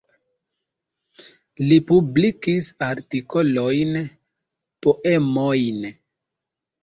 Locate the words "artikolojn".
2.87-3.99